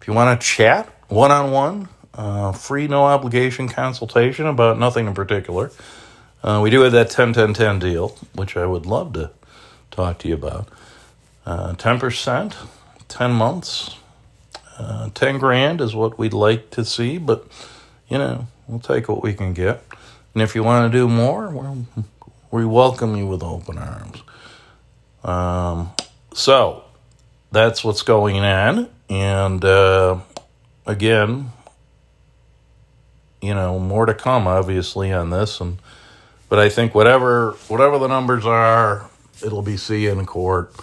If 0.00 0.08
you 0.08 0.14
want 0.14 0.40
to 0.40 0.46
chat 0.46 0.88
one 1.08 1.30
on 1.30 1.50
one, 1.50 1.88
free, 2.52 2.88
no 2.88 3.04
obligation 3.04 3.68
consultation 3.68 4.46
about 4.46 4.78
nothing 4.78 5.06
in 5.06 5.14
particular. 5.14 5.70
Uh, 6.42 6.60
we 6.62 6.70
do 6.70 6.82
have 6.82 6.92
that 6.92 7.10
10 7.10 7.32
10 7.32 7.54
10 7.54 7.78
deal, 7.78 8.16
which 8.34 8.56
I 8.56 8.66
would 8.66 8.86
love 8.86 9.12
to 9.14 9.30
talk 9.90 10.18
to 10.18 10.28
you 10.28 10.34
about. 10.34 10.68
Uh, 11.44 11.72
10%, 11.74 12.54
10 13.08 13.32
months, 13.32 13.96
uh, 14.78 15.08
10 15.14 15.38
grand 15.38 15.80
is 15.80 15.94
what 15.94 16.18
we'd 16.18 16.34
like 16.34 16.70
to 16.70 16.84
see, 16.84 17.18
but 17.18 17.46
you 18.08 18.18
know, 18.18 18.46
we'll 18.66 18.78
take 18.78 19.08
what 19.08 19.22
we 19.22 19.34
can 19.34 19.52
get. 19.52 19.82
And 20.34 20.42
if 20.42 20.54
you 20.54 20.62
want 20.62 20.90
to 20.90 20.98
do 20.98 21.08
more, 21.08 21.48
we 22.50 22.64
welcome 22.64 23.16
you 23.16 23.26
with 23.26 23.42
open 23.42 23.78
arms. 23.78 24.22
Um, 25.24 25.92
so 26.32 26.84
that's 27.52 27.84
what's 27.84 28.02
going 28.02 28.38
on. 28.40 28.88
And 29.08 29.64
uh, 29.64 30.20
again, 30.86 31.52
you 33.40 33.54
know, 33.54 33.78
more 33.78 34.06
to 34.06 34.14
come, 34.14 34.46
obviously, 34.46 35.12
on 35.12 35.30
this. 35.30 35.60
And 35.60 35.78
but 36.48 36.58
I 36.58 36.68
think 36.68 36.94
whatever 36.94 37.52
whatever 37.68 37.98
the 37.98 38.08
numbers 38.08 38.44
are, 38.46 39.08
it'll 39.44 39.62
be 39.62 39.76
see 39.76 40.06
in 40.06 40.24
court 40.26 40.74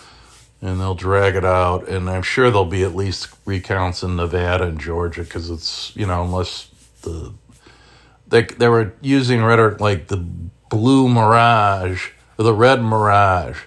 and 0.62 0.80
they'll 0.80 0.96
drag 0.96 1.36
it 1.36 1.46
out. 1.46 1.88
And 1.88 2.10
I'm 2.10 2.24
sure 2.24 2.50
there'll 2.50 2.66
be 2.66 2.84
at 2.84 2.96
least 2.96 3.30
recounts 3.46 4.04
in 4.04 4.16
Nevada 4.16 4.66
and 4.66 4.80
Georgia 4.80 5.24
because 5.24 5.50
it's 5.50 5.96
you 5.96 6.06
know 6.06 6.24
unless 6.24 6.70
the 7.02 7.34
they 8.28 8.44
they 8.44 8.68
were 8.68 8.94
using 9.02 9.44
rhetoric 9.44 9.80
like 9.80 10.08
the 10.08 10.26
blue 10.70 11.08
mirage 11.08 12.10
the 12.38 12.54
red 12.54 12.82
mirage, 12.82 13.62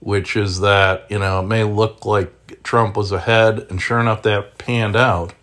which 0.00 0.34
is 0.34 0.60
that 0.60 1.06
you 1.10 1.18
know 1.18 1.40
it 1.40 1.46
may 1.46 1.64
look 1.64 2.06
like 2.06 2.62
Trump 2.62 2.96
was 2.96 3.12
ahead, 3.12 3.66
and 3.68 3.80
sure 3.80 4.00
enough 4.00 4.22
that 4.22 4.56
panned 4.56 4.96
out, 4.96 5.34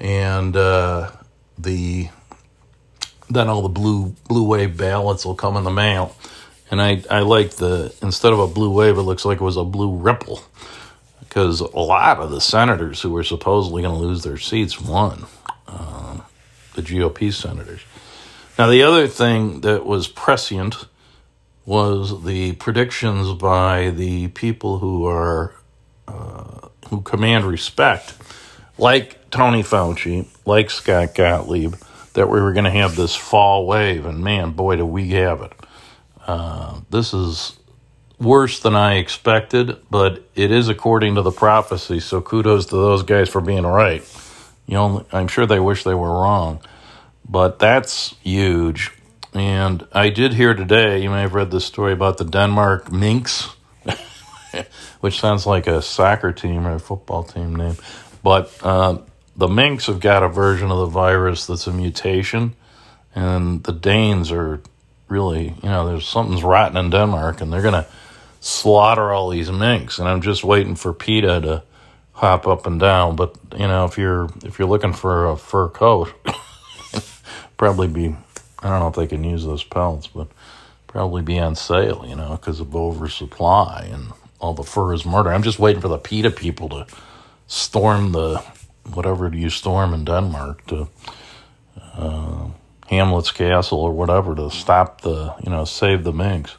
and 0.00 0.56
uh, 0.56 1.10
the 1.56 2.08
then 3.30 3.48
all 3.48 3.62
the 3.62 3.68
blue 3.68 4.16
blue 4.26 4.44
wave 4.44 4.76
ballots 4.76 5.24
will 5.24 5.36
come 5.36 5.56
in 5.56 5.64
the 5.64 5.70
mail 5.70 6.16
and 6.70 6.82
I, 6.82 7.02
I 7.10 7.20
like 7.20 7.52
the, 7.52 7.94
instead 8.02 8.32
of 8.32 8.38
a 8.38 8.46
blue 8.46 8.70
wave, 8.70 8.98
it 8.98 9.02
looks 9.02 9.24
like 9.24 9.40
it 9.40 9.44
was 9.44 9.56
a 9.56 9.64
blue 9.64 9.94
ripple. 9.96 10.42
Because 11.20 11.60
a 11.60 11.78
lot 11.78 12.18
of 12.18 12.30
the 12.30 12.40
senators 12.40 13.00
who 13.00 13.10
were 13.10 13.24
supposedly 13.24 13.82
going 13.82 13.94
to 13.94 14.00
lose 14.00 14.22
their 14.22 14.38
seats 14.38 14.80
won. 14.80 15.26
Uh, 15.66 16.18
the 16.74 16.82
GOP 16.82 17.32
senators. 17.32 17.80
Now, 18.58 18.66
the 18.66 18.82
other 18.82 19.06
thing 19.06 19.60
that 19.60 19.86
was 19.86 20.08
prescient 20.08 20.86
was 21.64 22.24
the 22.24 22.52
predictions 22.54 23.32
by 23.34 23.90
the 23.90 24.28
people 24.28 24.78
who 24.78 25.06
are 25.06 25.54
uh, 26.08 26.68
who 26.88 27.02
command 27.02 27.44
respect, 27.44 28.14
like 28.76 29.30
Tony 29.30 29.62
Fauci, 29.62 30.26
like 30.46 30.70
Scott 30.70 31.14
Gottlieb, 31.14 31.74
that 32.14 32.28
we 32.28 32.40
were 32.40 32.52
going 32.52 32.64
to 32.64 32.70
have 32.70 32.96
this 32.96 33.14
fall 33.14 33.66
wave, 33.66 34.06
and 34.06 34.24
man, 34.24 34.52
boy, 34.52 34.76
do 34.76 34.86
we 34.86 35.10
have 35.10 35.42
it. 35.42 35.52
Uh, 36.26 36.80
this 36.90 37.14
is 37.14 37.56
worse 38.18 38.58
than 38.60 38.74
I 38.74 38.96
expected, 38.96 39.76
but 39.90 40.22
it 40.34 40.50
is 40.50 40.68
according 40.68 41.14
to 41.14 41.22
the 41.22 41.30
prophecy. 41.30 42.00
So 42.00 42.20
kudos 42.20 42.66
to 42.66 42.76
those 42.76 43.02
guys 43.02 43.28
for 43.28 43.40
being 43.40 43.64
right. 43.64 44.02
You 44.66 45.06
I'm 45.12 45.28
sure 45.28 45.46
they 45.46 45.60
wish 45.60 45.84
they 45.84 45.94
were 45.94 46.12
wrong, 46.12 46.60
but 47.28 47.58
that's 47.58 48.14
huge. 48.22 48.92
And 49.34 49.86
I 49.92 50.08
did 50.08 50.34
hear 50.34 50.54
today, 50.54 51.02
you 51.02 51.10
may 51.10 51.20
have 51.20 51.34
read 51.34 51.50
this 51.50 51.64
story 51.64 51.92
about 51.92 52.18
the 52.18 52.24
Denmark 52.24 52.90
Minks, 52.90 53.48
which 55.00 55.20
sounds 55.20 55.46
like 55.46 55.66
a 55.66 55.82
soccer 55.82 56.32
team 56.32 56.66
or 56.66 56.74
a 56.74 56.80
football 56.80 57.22
team 57.22 57.54
name. 57.54 57.76
But 58.22 58.52
uh, 58.62 58.98
the 59.36 59.48
Minks 59.48 59.86
have 59.86 60.00
got 60.00 60.22
a 60.22 60.28
version 60.28 60.70
of 60.70 60.78
the 60.78 60.86
virus 60.86 61.46
that's 61.46 61.66
a 61.66 61.72
mutation, 61.72 62.54
and 63.14 63.62
the 63.64 63.72
Danes 63.72 64.32
are 64.32 64.62
really, 65.08 65.54
you 65.62 65.68
know, 65.68 65.86
there's 65.86 66.06
something's 66.06 66.42
rotten 66.42 66.76
in 66.76 66.90
Denmark, 66.90 67.40
and 67.40 67.52
they're 67.52 67.62
going 67.62 67.74
to 67.74 67.86
slaughter 68.40 69.12
all 69.12 69.30
these 69.30 69.50
minks. 69.50 69.98
And 69.98 70.08
I'm 70.08 70.22
just 70.22 70.44
waiting 70.44 70.74
for 70.74 70.92
PETA 70.92 71.40
to 71.42 71.62
hop 72.12 72.46
up 72.46 72.66
and 72.66 72.78
down. 72.78 73.16
But 73.16 73.36
you 73.52 73.66
know, 73.66 73.84
if 73.84 73.98
you're 73.98 74.28
if 74.44 74.58
you're 74.58 74.68
looking 74.68 74.92
for 74.92 75.26
a 75.26 75.36
fur 75.36 75.68
coat, 75.68 76.12
probably 77.58 77.88
be 77.88 78.16
I 78.60 78.70
don't 78.70 78.80
know 78.80 78.88
if 78.88 78.94
they 78.94 79.06
can 79.06 79.22
use 79.22 79.44
those 79.44 79.62
pelts, 79.62 80.06
but 80.06 80.28
probably 80.86 81.20
be 81.22 81.38
on 81.38 81.54
sale. 81.54 82.04
You 82.08 82.16
know, 82.16 82.30
because 82.30 82.60
of 82.60 82.74
oversupply 82.74 83.88
and 83.92 84.12
all 84.40 84.54
the 84.54 84.62
fur 84.62 84.94
is 84.94 85.04
murder. 85.04 85.30
I'm 85.30 85.42
just 85.42 85.58
waiting 85.58 85.82
for 85.82 85.88
the 85.88 85.98
PETA 85.98 86.30
people 86.30 86.70
to 86.70 86.86
storm 87.46 88.12
the 88.12 88.38
whatever 88.94 89.28
you 89.28 89.50
storm 89.50 89.92
in 89.92 90.06
Denmark 90.06 90.66
to. 90.68 90.88
Uh, 91.76 92.48
Hamlet's 92.88 93.30
Castle 93.30 93.78
or 93.80 93.92
whatever 93.92 94.34
to 94.34 94.50
stop 94.50 95.02
the, 95.02 95.34
you 95.44 95.50
know, 95.50 95.64
save 95.64 96.04
the 96.04 96.12
minks. 96.12 96.56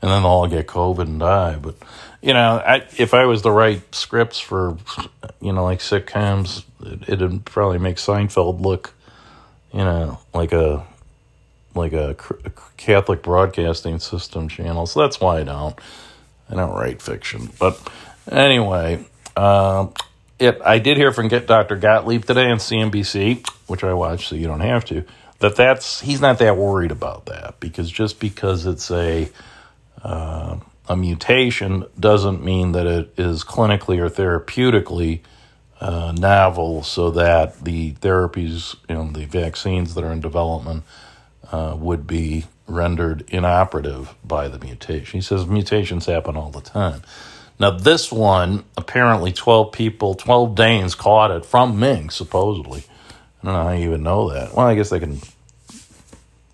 And 0.00 0.10
then 0.10 0.22
they'll 0.22 0.30
all 0.30 0.48
get 0.48 0.66
COVID 0.66 1.02
and 1.02 1.20
die. 1.20 1.56
But, 1.56 1.76
you 2.20 2.32
know, 2.32 2.62
I, 2.64 2.86
if 2.96 3.14
I 3.14 3.24
was 3.26 3.42
to 3.42 3.50
write 3.50 3.94
scripts 3.94 4.38
for, 4.38 4.76
you 5.40 5.52
know, 5.52 5.64
like 5.64 5.78
sitcoms, 5.78 6.64
it, 6.80 7.08
it'd 7.08 7.44
probably 7.44 7.78
make 7.78 7.96
Seinfeld 7.96 8.60
look, 8.60 8.94
you 9.72 9.80
know, 9.80 10.18
like 10.34 10.52
a 10.52 10.86
like 11.74 11.92
a, 11.92 12.14
Catholic 12.76 13.22
broadcasting 13.22 13.98
system 13.98 14.48
channel. 14.48 14.86
So 14.86 15.00
that's 15.00 15.20
why 15.20 15.40
I 15.40 15.44
don't. 15.44 15.78
I 16.50 16.54
don't 16.54 16.74
write 16.74 17.00
fiction. 17.00 17.48
But 17.58 17.80
anyway, 18.30 19.04
uh, 19.36 19.88
it, 20.38 20.60
I 20.62 20.78
did 20.80 20.98
hear 20.98 21.12
from 21.12 21.28
Get 21.28 21.46
Dr. 21.46 21.76
Gottlieb 21.76 22.24
today 22.24 22.50
on 22.50 22.58
CNBC, 22.58 23.48
which 23.68 23.84
I 23.84 23.94
watched, 23.94 24.28
so 24.28 24.34
you 24.34 24.48
don't 24.48 24.60
have 24.60 24.84
to 24.86 25.04
that 25.42 25.56
that's 25.56 26.00
he's 26.00 26.20
not 26.20 26.38
that 26.38 26.56
worried 26.56 26.92
about 26.92 27.26
that 27.26 27.60
because 27.60 27.90
just 27.90 28.20
because 28.20 28.64
it's 28.64 28.90
a 28.90 29.28
uh, 30.02 30.56
a 30.88 30.96
mutation 30.96 31.84
doesn't 31.98 32.42
mean 32.42 32.72
that 32.72 32.86
it 32.86 33.12
is 33.18 33.44
clinically 33.44 33.98
or 33.98 34.08
therapeutically 34.08 35.20
uh, 35.82 36.12
novel, 36.12 36.84
so 36.84 37.10
that 37.10 37.64
the 37.64 37.92
therapies, 37.94 38.76
and 38.88 39.16
the 39.16 39.26
vaccines 39.26 39.94
that 39.94 40.04
are 40.04 40.12
in 40.12 40.20
development 40.20 40.84
uh, 41.50 41.76
would 41.76 42.06
be 42.06 42.44
rendered 42.68 43.24
inoperative 43.28 44.14
by 44.24 44.46
the 44.46 44.60
mutation. 44.60 45.18
He 45.18 45.22
says 45.22 45.44
mutations 45.46 46.06
happen 46.06 46.36
all 46.36 46.50
the 46.50 46.60
time. 46.60 47.02
Now, 47.58 47.70
this 47.70 48.12
one, 48.12 48.64
apparently 48.76 49.32
12 49.32 49.72
people, 49.72 50.14
12 50.14 50.54
Danes 50.54 50.94
caught 50.94 51.32
it 51.32 51.44
from 51.44 51.78
Ming, 51.78 52.10
supposedly. 52.10 52.84
I 53.42 53.46
don't 53.46 53.54
know 53.54 53.62
how 53.64 53.72
you 53.72 53.88
even 53.88 54.04
know 54.04 54.30
that. 54.30 54.54
Well, 54.54 54.66
I 54.66 54.76
guess 54.76 54.90
they 54.90 55.00
can, 55.00 55.18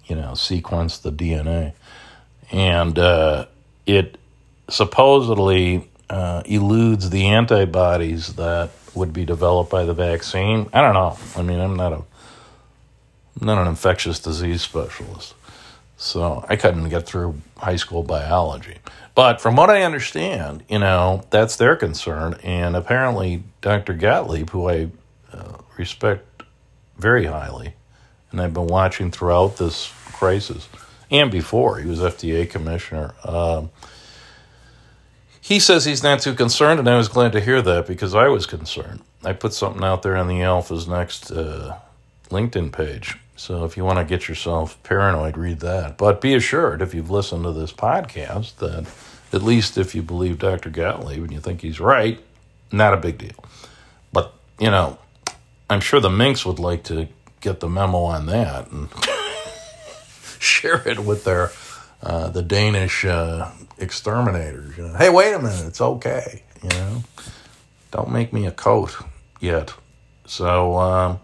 you 0.06 0.16
know, 0.16 0.34
sequence 0.34 0.98
the 0.98 1.12
DNA. 1.12 1.74
And 2.50 2.98
uh, 2.98 3.46
it 3.84 4.16
supposedly 4.70 5.88
uh, 6.08 6.42
eludes 6.46 7.10
the 7.10 7.26
antibodies 7.26 8.34
that 8.36 8.70
would 8.98 9.12
be 9.12 9.24
developed 9.24 9.70
by 9.70 9.84
the 9.84 9.94
vaccine. 9.94 10.68
I 10.72 10.82
don't 10.82 10.94
know. 10.94 11.16
I 11.36 11.42
mean, 11.42 11.60
I'm 11.60 11.76
not 11.76 11.92
a 11.92 12.02
not 13.40 13.62
an 13.62 13.68
infectious 13.68 14.18
disease 14.18 14.62
specialist, 14.62 15.34
so 15.96 16.44
I 16.48 16.56
couldn't 16.56 16.88
get 16.88 17.06
through 17.06 17.40
high 17.56 17.76
school 17.76 18.02
biology. 18.02 18.78
But 19.14 19.40
from 19.40 19.56
what 19.56 19.70
I 19.70 19.82
understand, 19.82 20.64
you 20.68 20.80
know, 20.80 21.24
that's 21.30 21.56
their 21.56 21.76
concern, 21.76 22.38
and 22.42 22.76
apparently 22.76 23.44
Dr. 23.60 23.94
Gottlieb, 23.94 24.50
who 24.50 24.68
I 24.68 24.88
uh, 25.32 25.58
respect 25.76 26.42
very 26.98 27.26
highly, 27.26 27.74
and 28.30 28.40
I've 28.40 28.54
been 28.54 28.66
watching 28.66 29.10
throughout 29.10 29.56
this 29.56 29.92
crisis 30.12 30.68
and 31.10 31.30
before. 31.30 31.78
He 31.78 31.88
was 31.88 32.00
FDA 32.00 32.48
commissioner. 32.48 33.14
Um, 33.24 33.70
he 35.48 35.58
says 35.58 35.86
he's 35.86 36.02
not 36.02 36.20
too 36.20 36.34
concerned, 36.34 36.78
and 36.78 36.86
I 36.86 36.98
was 36.98 37.08
glad 37.08 37.32
to 37.32 37.40
hear 37.40 37.62
that 37.62 37.86
because 37.86 38.14
I 38.14 38.28
was 38.28 38.44
concerned. 38.44 39.00
I 39.24 39.32
put 39.32 39.54
something 39.54 39.82
out 39.82 40.02
there 40.02 40.14
on 40.14 40.28
the 40.28 40.42
Alpha's 40.42 40.86
next 40.86 41.30
uh, 41.30 41.78
LinkedIn 42.28 42.70
page. 42.70 43.16
So 43.34 43.64
if 43.64 43.74
you 43.74 43.82
want 43.82 43.98
to 43.98 44.04
get 44.04 44.28
yourself 44.28 44.80
paranoid, 44.82 45.38
read 45.38 45.60
that. 45.60 45.96
But 45.96 46.20
be 46.20 46.34
assured, 46.34 46.82
if 46.82 46.92
you've 46.92 47.10
listened 47.10 47.44
to 47.44 47.52
this 47.52 47.72
podcast, 47.72 48.56
that 48.56 48.92
at 49.32 49.42
least 49.42 49.78
if 49.78 49.94
you 49.94 50.02
believe 50.02 50.38
Dr. 50.38 50.68
Gottlieb 50.68 51.22
and 51.22 51.32
you 51.32 51.40
think 51.40 51.62
he's 51.62 51.80
right, 51.80 52.20
not 52.70 52.92
a 52.92 52.98
big 52.98 53.16
deal. 53.16 53.42
But, 54.12 54.34
you 54.60 54.70
know, 54.70 54.98
I'm 55.70 55.80
sure 55.80 55.98
the 55.98 56.10
minks 56.10 56.44
would 56.44 56.58
like 56.58 56.82
to 56.84 57.08
get 57.40 57.60
the 57.60 57.70
memo 57.70 58.02
on 58.02 58.26
that 58.26 58.70
and 58.70 58.90
share 60.38 60.86
it 60.86 60.98
with 60.98 61.24
their 61.24 61.52
uh, 62.02 62.28
the 62.28 62.42
Danish 62.42 63.04
uh, 63.04 63.50
exterminators. 63.78 64.76
You 64.76 64.88
know? 64.88 64.94
Hey, 64.94 65.10
wait 65.10 65.32
a 65.32 65.38
minute, 65.38 65.66
it's 65.66 65.80
okay. 65.80 66.42
You 66.62 66.68
know, 66.70 67.04
don't 67.90 68.10
make 68.10 68.32
me 68.32 68.46
a 68.46 68.50
coat 68.50 68.96
yet. 69.40 69.72
So 70.26 70.76
uh, 70.76 71.16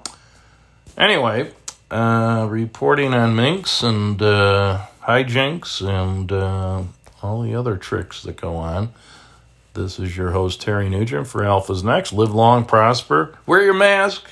anyway, 0.96 1.50
uh, 1.90 2.46
reporting 2.48 3.14
on 3.14 3.36
minks 3.36 3.82
and 3.82 4.20
uh, 4.20 4.86
hijinks 5.02 5.86
and 5.86 6.32
uh, 6.32 6.82
all 7.22 7.42
the 7.42 7.54
other 7.54 7.76
tricks 7.76 8.22
that 8.22 8.36
go 8.36 8.56
on. 8.56 8.92
This 9.74 9.98
is 9.98 10.16
your 10.16 10.30
host, 10.30 10.60
Terry 10.60 10.88
Nugent, 10.88 11.26
for 11.26 11.44
Alpha's 11.44 11.82
Next. 11.82 12.12
Live 12.12 12.32
long, 12.32 12.64
prosper, 12.64 13.36
wear 13.44 13.62
your 13.62 13.74
mask. 13.74 14.24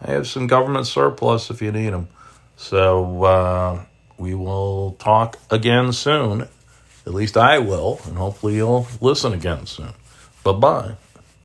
I 0.00 0.10
have 0.10 0.26
some 0.26 0.48
government 0.48 0.88
surplus 0.88 1.50
if 1.50 1.62
you 1.62 1.70
need 1.70 1.90
them. 1.90 2.08
So 2.56 3.84
we 4.22 4.34
will 4.34 4.96
talk 5.00 5.36
again 5.50 5.92
soon. 5.92 6.42
At 7.04 7.12
least 7.12 7.36
I 7.36 7.58
will, 7.58 8.00
and 8.06 8.16
hopefully 8.16 8.54
you'll 8.54 8.86
listen 9.00 9.32
again 9.32 9.66
soon. 9.66 9.92
Bye 10.44 10.52
bye. 10.52 11.01